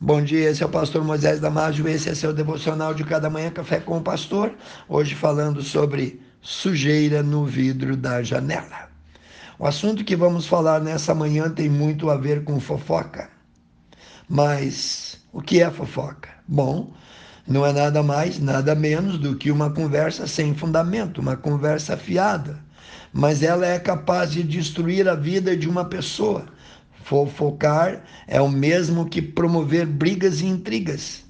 Bom 0.00 0.22
dia, 0.22 0.48
esse 0.48 0.62
é 0.62 0.66
o 0.66 0.68
pastor 0.68 1.02
Moisés 1.02 1.40
Damásio, 1.40 1.88
esse 1.88 2.08
é 2.08 2.14
seu 2.14 2.32
devocional 2.32 2.94
de 2.94 3.02
cada 3.02 3.28
manhã, 3.28 3.50
Café 3.50 3.80
com 3.80 3.98
o 3.98 4.00
Pastor. 4.00 4.54
Hoje 4.88 5.16
falando 5.16 5.60
sobre 5.60 6.22
sujeira 6.40 7.20
no 7.20 7.44
vidro 7.44 7.96
da 7.96 8.22
janela. 8.22 8.88
O 9.58 9.66
assunto 9.66 10.04
que 10.04 10.14
vamos 10.14 10.46
falar 10.46 10.80
nessa 10.80 11.12
manhã 11.16 11.50
tem 11.50 11.68
muito 11.68 12.10
a 12.10 12.16
ver 12.16 12.44
com 12.44 12.60
fofoca. 12.60 13.28
Mas 14.28 15.18
o 15.32 15.42
que 15.42 15.60
é 15.60 15.68
fofoca? 15.68 16.28
Bom, 16.46 16.92
não 17.44 17.66
é 17.66 17.72
nada 17.72 18.00
mais, 18.00 18.38
nada 18.38 18.76
menos 18.76 19.18
do 19.18 19.34
que 19.34 19.50
uma 19.50 19.70
conversa 19.70 20.28
sem 20.28 20.54
fundamento, 20.54 21.20
uma 21.20 21.36
conversa 21.36 21.96
fiada. 21.96 22.60
Mas 23.12 23.42
ela 23.42 23.66
é 23.66 23.80
capaz 23.80 24.30
de 24.30 24.44
destruir 24.44 25.08
a 25.08 25.16
vida 25.16 25.56
de 25.56 25.68
uma 25.68 25.84
pessoa 25.84 26.46
Fofocar 27.08 28.02
é 28.26 28.38
o 28.38 28.50
mesmo 28.50 29.08
que 29.08 29.22
promover 29.22 29.86
brigas 29.86 30.42
e 30.42 30.46
intrigas. 30.46 31.24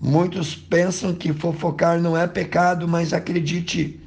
Muitos 0.00 0.56
pensam 0.56 1.12
que 1.12 1.30
fofocar 1.30 2.00
não 2.00 2.16
é 2.16 2.26
pecado, 2.26 2.88
mas 2.88 3.12
acredite, 3.12 4.00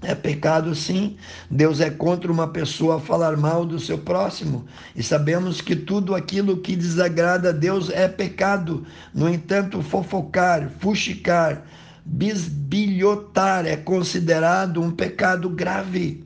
é 0.00 0.14
pecado 0.14 0.74
sim. 0.74 1.18
Deus 1.50 1.78
é 1.78 1.90
contra 1.90 2.32
uma 2.32 2.48
pessoa 2.48 2.98
falar 2.98 3.36
mal 3.36 3.66
do 3.66 3.78
seu 3.78 3.98
próximo. 3.98 4.64
E 4.96 5.02
sabemos 5.02 5.60
que 5.60 5.76
tudo 5.76 6.14
aquilo 6.14 6.56
que 6.56 6.74
desagrada 6.74 7.50
a 7.50 7.52
Deus 7.52 7.90
é 7.90 8.08
pecado. 8.08 8.86
No 9.12 9.28
entanto, 9.28 9.82
fofocar, 9.82 10.70
fuxicar, 10.78 11.66
bisbilhotar 12.02 13.66
é 13.66 13.76
considerado 13.76 14.80
um 14.80 14.90
pecado 14.90 15.50
grave. 15.50 16.24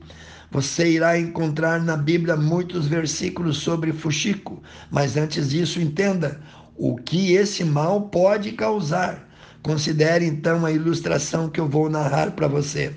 Você 0.55 0.89
irá 0.89 1.19
encontrar 1.19 1.81
na 1.81 1.97
Bíblia 1.97 2.37
muitos 2.37 2.87
versículos 2.87 3.57
sobre 3.57 3.91
fuxico, 3.91 4.63
mas 4.89 5.17
antes 5.17 5.49
disso, 5.49 5.81
entenda 5.81 6.39
o 6.77 6.95
que 6.95 7.33
esse 7.33 7.61
mal 7.65 8.03
pode 8.03 8.53
causar. 8.53 9.27
Considere 9.61 10.25
então 10.25 10.65
a 10.65 10.71
ilustração 10.71 11.49
que 11.49 11.59
eu 11.59 11.67
vou 11.67 11.89
narrar 11.89 12.31
para 12.31 12.47
você. 12.47 12.93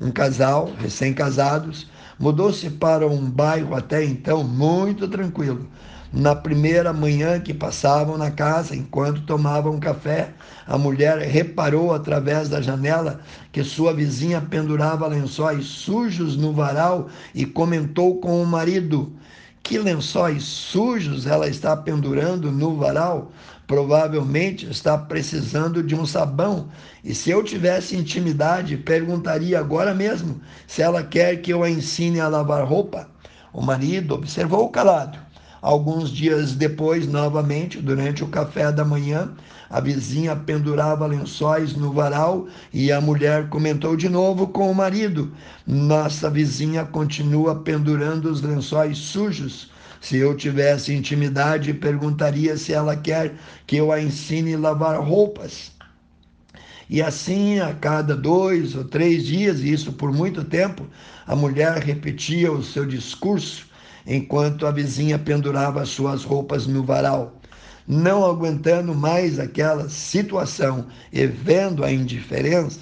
Um 0.00 0.12
casal, 0.12 0.72
recém-casados, 0.78 1.90
mudou-se 2.16 2.70
para 2.70 3.08
um 3.08 3.28
bairro 3.28 3.74
até 3.74 4.04
então 4.04 4.44
muito 4.44 5.08
tranquilo. 5.08 5.68
Na 6.16 6.32
primeira 6.32 6.92
manhã 6.92 7.40
que 7.40 7.52
passavam 7.52 8.16
na 8.16 8.30
casa, 8.30 8.76
enquanto 8.76 9.22
tomavam 9.22 9.80
café, 9.80 10.32
a 10.64 10.78
mulher 10.78 11.18
reparou 11.18 11.92
através 11.92 12.48
da 12.48 12.62
janela 12.62 13.20
que 13.50 13.64
sua 13.64 13.92
vizinha 13.92 14.40
pendurava 14.40 15.08
lençóis 15.08 15.64
sujos 15.66 16.36
no 16.36 16.52
varal 16.52 17.08
e 17.34 17.44
comentou 17.44 18.20
com 18.20 18.40
o 18.40 18.46
marido: 18.46 19.12
Que 19.60 19.76
lençóis 19.76 20.44
sujos 20.44 21.26
ela 21.26 21.48
está 21.48 21.76
pendurando 21.76 22.52
no 22.52 22.76
varal? 22.76 23.32
Provavelmente 23.66 24.70
está 24.70 24.96
precisando 24.96 25.82
de 25.82 25.96
um 25.96 26.06
sabão. 26.06 26.68
E 27.02 27.12
se 27.12 27.30
eu 27.30 27.42
tivesse 27.42 27.96
intimidade, 27.96 28.76
perguntaria 28.76 29.58
agora 29.58 29.92
mesmo 29.92 30.40
se 30.64 30.80
ela 30.80 31.02
quer 31.02 31.38
que 31.38 31.52
eu 31.52 31.64
a 31.64 31.68
ensine 31.68 32.20
a 32.20 32.28
lavar 32.28 32.64
roupa. 32.64 33.08
O 33.52 33.60
marido 33.60 34.14
observou 34.14 34.68
calado 34.68 35.24
Alguns 35.64 36.10
dias 36.10 36.52
depois, 36.52 37.08
novamente, 37.08 37.80
durante 37.80 38.22
o 38.22 38.28
café 38.28 38.70
da 38.70 38.84
manhã, 38.84 39.32
a 39.70 39.80
vizinha 39.80 40.36
pendurava 40.36 41.06
lençóis 41.06 41.74
no 41.74 41.90
varal 41.90 42.46
e 42.70 42.92
a 42.92 43.00
mulher 43.00 43.48
comentou 43.48 43.96
de 43.96 44.06
novo 44.10 44.48
com 44.48 44.70
o 44.70 44.74
marido: 44.74 45.32
Nossa 45.66 46.28
vizinha 46.28 46.84
continua 46.84 47.54
pendurando 47.54 48.26
os 48.26 48.42
lençóis 48.42 48.98
sujos. 48.98 49.70
Se 50.02 50.18
eu 50.18 50.36
tivesse 50.36 50.92
intimidade, 50.92 51.72
perguntaria 51.72 52.58
se 52.58 52.74
ela 52.74 52.94
quer 52.94 53.32
que 53.66 53.76
eu 53.76 53.90
a 53.90 53.98
ensine 53.98 54.52
a 54.52 54.58
lavar 54.58 55.00
roupas. 55.00 55.72
E 56.90 57.00
assim, 57.00 57.58
a 57.60 57.72
cada 57.72 58.14
dois 58.14 58.76
ou 58.76 58.84
três 58.84 59.24
dias, 59.24 59.60
e 59.60 59.72
isso 59.72 59.94
por 59.94 60.12
muito 60.12 60.44
tempo, 60.44 60.86
a 61.26 61.34
mulher 61.34 61.78
repetia 61.78 62.52
o 62.52 62.62
seu 62.62 62.84
discurso 62.84 63.72
enquanto 64.06 64.66
a 64.66 64.70
vizinha 64.70 65.18
pendurava 65.18 65.84
suas 65.84 66.24
roupas 66.24 66.66
no 66.66 66.84
varal. 66.84 67.40
Não 67.86 68.24
aguentando 68.24 68.94
mais 68.94 69.38
aquela 69.38 69.88
situação 69.88 70.86
e 71.12 71.26
vendo 71.26 71.84
a 71.84 71.92
indiferença, 71.92 72.80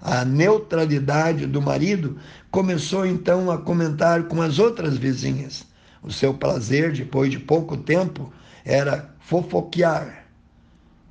a 0.00 0.24
neutralidade 0.24 1.46
do 1.46 1.62
marido, 1.62 2.18
começou 2.50 3.06
então 3.06 3.50
a 3.50 3.58
comentar 3.58 4.24
com 4.24 4.42
as 4.42 4.58
outras 4.58 4.98
vizinhas. 4.98 5.64
O 6.02 6.12
seu 6.12 6.34
prazer, 6.34 6.92
depois 6.92 7.30
de 7.30 7.38
pouco 7.38 7.76
tempo, 7.76 8.32
era 8.64 9.14
fofoquear 9.20 10.26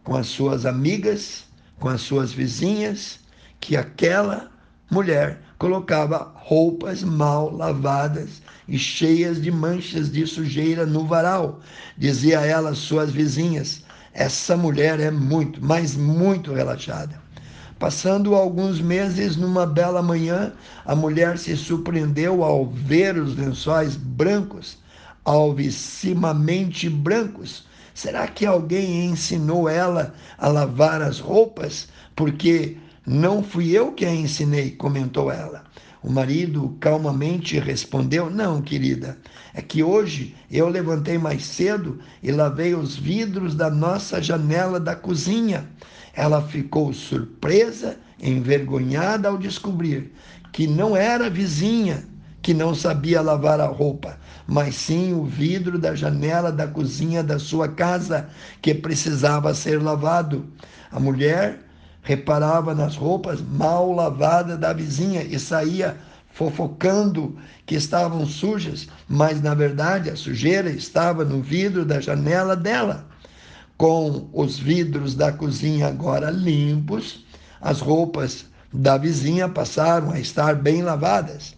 com 0.03 0.15
as 0.15 0.27
suas 0.27 0.65
amigas, 0.65 1.45
com 1.79 1.87
as 1.87 2.01
suas 2.01 2.33
vizinhas, 2.33 3.19
que 3.59 3.77
aquela 3.77 4.50
mulher 4.91 5.39
colocava 5.57 6.33
roupas 6.35 7.01
mal 7.01 7.49
lavadas 7.49 8.41
e 8.67 8.77
cheias 8.77 9.41
de 9.41 9.49
manchas 9.49 10.11
de 10.11 10.27
sujeira 10.27 10.85
no 10.85 11.07
varal. 11.07 11.61
Dizia 11.97 12.41
a 12.57 12.75
suas 12.75 13.09
vizinhas: 13.09 13.83
Essa 14.13 14.57
mulher 14.57 14.99
é 14.99 15.09
muito, 15.09 15.63
mas 15.63 15.95
muito 15.95 16.53
relaxada. 16.53 17.21
Passando 17.79 18.35
alguns 18.35 18.81
meses, 18.81 19.37
numa 19.37 19.65
bela 19.65 20.03
manhã, 20.03 20.51
a 20.85 20.93
mulher 20.93 21.37
se 21.37 21.55
surpreendeu 21.55 22.43
ao 22.43 22.67
ver 22.67 23.17
os 23.17 23.35
lençóis 23.35 23.95
brancos, 23.95 24.77
alvissimamente 25.23 26.89
brancos. 26.89 27.65
Será 27.93 28.27
que 28.27 28.45
alguém 28.45 29.05
ensinou 29.05 29.69
ela 29.69 30.13
a 30.37 30.49
lavar 30.49 31.01
as 31.01 31.19
roupas? 31.19 31.87
Porque 32.15 32.77
não 33.05 33.43
fui 33.43 33.71
eu 33.71 33.93
que 33.93 34.05
a 34.05 34.13
ensinei, 34.13 34.71
comentou 34.71 35.31
ela. 35.31 35.63
O 36.03 36.11
marido 36.11 36.77
calmamente 36.79 37.59
respondeu: 37.59 38.29
Não, 38.29 38.61
querida, 38.61 39.17
é 39.53 39.61
que 39.61 39.83
hoje 39.83 40.35
eu 40.49 40.67
levantei 40.67 41.17
mais 41.17 41.43
cedo 41.43 41.99
e 42.21 42.31
lavei 42.31 42.73
os 42.75 42.95
vidros 42.95 43.55
da 43.55 43.69
nossa 43.69 44.21
janela 44.21 44.79
da 44.79 44.95
cozinha. 44.95 45.67
Ela 46.13 46.41
ficou 46.41 46.93
surpresa, 46.93 47.97
envergonhada 48.19 49.29
ao 49.29 49.37
descobrir 49.37 50.11
que 50.51 50.67
não 50.67 50.95
era 50.95 51.27
a 51.27 51.29
vizinha 51.29 52.03
que 52.41 52.53
não 52.53 52.73
sabia 52.73 53.21
lavar 53.21 53.59
a 53.59 53.67
roupa, 53.67 54.17
mas 54.47 54.75
sim 54.75 55.13
o 55.13 55.23
vidro 55.23 55.77
da 55.77 55.93
janela 55.93 56.51
da 56.51 56.67
cozinha 56.67 57.23
da 57.23 57.37
sua 57.37 57.67
casa 57.67 58.27
que 58.61 58.73
precisava 58.73 59.53
ser 59.53 59.81
lavado. 59.81 60.47
A 60.91 60.99
mulher 60.99 61.59
reparava 62.01 62.73
nas 62.73 62.95
roupas 62.95 63.41
mal 63.41 63.91
lavadas 63.91 64.57
da 64.57 64.73
vizinha 64.73 65.23
e 65.23 65.37
saía 65.39 65.97
fofocando 66.33 67.37
que 67.65 67.75
estavam 67.75 68.25
sujas, 68.25 68.87
mas 69.07 69.41
na 69.41 69.53
verdade 69.53 70.09
a 70.09 70.15
sujeira 70.15 70.69
estava 70.69 71.23
no 71.23 71.41
vidro 71.41 71.85
da 71.85 71.99
janela 71.99 72.55
dela. 72.55 73.05
Com 73.77 74.29
os 74.31 74.57
vidros 74.57 75.15
da 75.15 75.31
cozinha 75.31 75.87
agora 75.87 76.29
limpos, 76.29 77.25
as 77.59 77.79
roupas 77.79 78.45
da 78.71 78.97
vizinha 78.97 79.49
passaram 79.49 80.11
a 80.11 80.19
estar 80.19 80.55
bem 80.55 80.81
lavadas. 80.81 81.55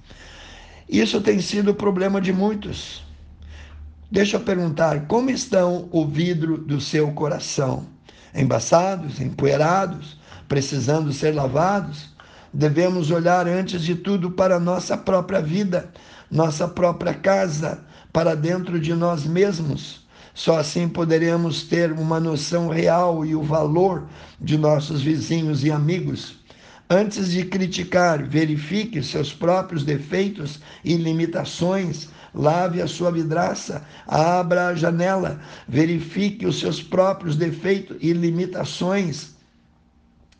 Isso 0.89 1.21
tem 1.21 1.39
sido 1.39 1.71
o 1.71 1.75
problema 1.75 2.19
de 2.19 2.33
muitos. 2.33 3.03
Deixa 4.11 4.37
eu 4.37 4.41
perguntar: 4.41 5.07
como 5.07 5.29
estão 5.29 5.87
o 5.91 6.05
vidro 6.05 6.57
do 6.57 6.79
seu 6.79 7.11
coração? 7.11 7.85
Embaçados, 8.35 9.19
empoeirados, 9.19 10.17
precisando 10.47 11.11
ser 11.11 11.33
lavados, 11.33 12.09
devemos 12.53 13.09
olhar 13.09 13.47
antes 13.47 13.81
de 13.81 13.95
tudo 13.95 14.31
para 14.31 14.59
nossa 14.59 14.95
própria 14.95 15.41
vida, 15.41 15.91
nossa 16.29 16.67
própria 16.67 17.13
casa, 17.13 17.79
para 18.11 18.35
dentro 18.35 18.79
de 18.79 18.93
nós 18.93 19.25
mesmos. 19.25 20.03
Só 20.35 20.57
assim 20.57 20.87
poderemos 20.87 21.63
ter 21.63 21.91
uma 21.91 22.19
noção 22.19 22.67
real 22.67 23.25
e 23.25 23.35
o 23.35 23.43
valor 23.43 24.07
de 24.39 24.57
nossos 24.57 25.01
vizinhos 25.01 25.63
e 25.63 25.71
amigos. 25.71 26.35
Antes 26.89 27.31
de 27.31 27.45
criticar, 27.45 28.23
verifique 28.23 29.01
seus 29.01 29.33
próprios 29.33 29.83
defeitos 29.83 30.59
e 30.83 30.95
limitações. 30.95 32.09
Lave 32.33 32.81
a 32.81 32.87
sua 32.87 33.11
vidraça, 33.11 33.83
abra 34.07 34.67
a 34.67 34.75
janela, 34.75 35.39
verifique 35.67 36.47
os 36.47 36.59
seus 36.59 36.81
próprios 36.81 37.35
defeitos 37.35 37.97
e 38.01 38.11
limitações 38.11 39.32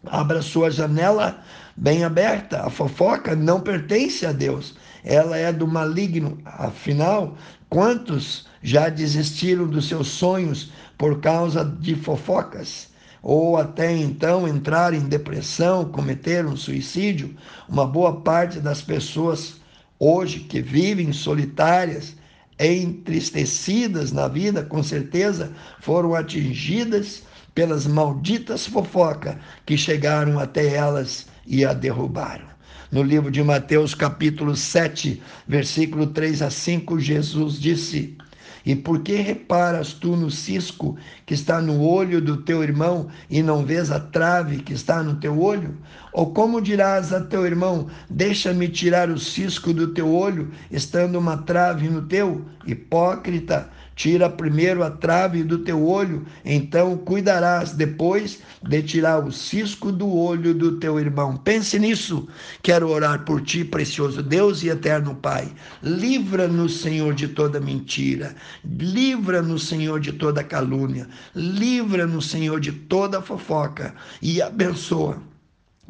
Abra 0.06 0.42
sua 0.42 0.70
janela 0.70 1.40
bem 1.78 2.04
aberta. 2.04 2.62
A 2.62 2.70
fofoca 2.70 3.36
não 3.36 3.62
pertence 3.62 4.26
a 4.26 4.32
Deus. 4.32 4.76
Ela 5.04 5.38
é 5.38 5.52
do 5.52 5.68
maligno. 5.68 6.38
Afinal, 6.46 7.38
quantos 7.70 8.46
já 8.62 8.90
desistiram 8.90 9.68
dos 9.68 9.88
seus 9.88 10.08
sonhos 10.08 10.72
por 10.98 11.20
causa 11.20 11.64
de 11.64 11.96
fofocas? 11.96 12.90
Ou 13.22 13.58
até 13.58 13.96
então 13.96 14.46
entrar 14.48 14.94
em 14.94 15.08
depressão, 15.08 15.86
cometer 15.86 16.46
um 16.46 16.58
suicídio? 16.58 17.36
Uma 17.70 17.86
boa 17.86 18.22
parte 18.22 18.60
das 18.60 18.82
pessoas 18.82 19.62
hoje 19.98 20.42
que 20.42 20.62
vivem 20.62 21.14
solitárias 21.14 22.16
entristecidas 22.60 24.12
na 24.12 24.28
vida, 24.28 24.64
com 24.64 24.84
certeza 24.84 25.54
foram 25.80 26.14
atingidas 26.14 27.24
pelas 27.54 27.86
malditas 27.86 28.66
fofocas 28.66 29.36
que 29.66 29.78
chegaram 29.78 30.40
até 30.40 30.76
elas 30.76 31.28
e 31.46 31.64
a 31.66 31.74
derrubaram. 31.74 32.54
No 32.92 33.02
livro 33.02 33.32
de 33.32 33.42
Mateus, 33.44 33.96
capítulo 33.96 34.56
7, 34.56 35.22
versículo 35.48 36.08
3 36.08 36.44
a 36.44 36.50
5, 36.50 37.00
Jesus 37.00 37.60
disse: 37.60 38.16
E 38.64 38.76
por 38.76 39.02
que 39.02 39.16
reparas 39.16 39.94
tu 39.94 40.16
no 40.16 40.30
cisco 40.30 40.96
que 41.26 41.34
está 41.34 41.60
no 41.60 41.82
olho 41.82 42.22
do 42.22 42.38
teu 42.38 42.62
irmão 42.62 43.08
e 43.30 43.42
não 43.42 43.66
vês 43.66 43.90
a 43.90 44.00
trave 44.00 44.62
que 44.62 44.74
está 44.74 45.02
no 45.02 45.16
teu 45.16 45.40
olho? 45.42 45.76
Ou 46.14 46.32
como 46.32 46.62
dirás 46.62 47.12
a 47.12 47.22
teu 47.22 47.46
irmão: 47.46 47.88
Deixa-me 48.10 48.70
tirar 48.70 49.10
o 49.10 49.20
cisco 49.20 49.74
do 49.74 49.88
teu 49.94 50.14
olho, 50.14 50.52
estando 50.72 51.18
uma 51.18 51.38
trave 51.38 51.90
no 51.90 52.04
teu? 52.04 52.46
Hipócrita, 52.66 53.70
Tira 53.96 54.28
primeiro 54.28 54.84
a 54.84 54.90
trave 54.90 55.44
do 55.44 55.60
teu 55.60 55.88
olho, 55.88 56.26
então 56.44 56.98
cuidarás 56.98 57.74
depois 57.74 58.40
de 58.62 58.82
tirar 58.82 59.24
o 59.24 59.32
cisco 59.32 59.92
do 59.92 60.12
olho 60.12 60.54
do 60.54 60.80
teu 60.80 61.00
irmão. 61.00 61.38
Pense 61.38 61.78
nisso. 61.78 62.28
Quero 62.64 62.90
orar 62.90 63.24
por 63.24 63.42
ti, 63.42 63.64
precioso 63.64 64.24
Deus 64.24 64.64
e 64.64 64.70
eterno 64.70 65.14
Pai. 65.16 65.48
Livra-nos, 65.84 66.82
Senhor, 66.82 67.14
de 67.14 67.28
toda 67.28 67.60
mentira. 67.60 68.36
Livra-nos, 68.66 69.68
Senhor, 69.68 70.00
de 70.00 70.14
toda 70.14 70.44
calúnia. 70.44 71.08
Livra-nos, 71.36 72.30
Senhor, 72.32 72.60
de 72.60 72.72
toda 72.72 73.22
fofoca. 73.22 73.94
E 74.22 74.42
abençoa 74.42 75.33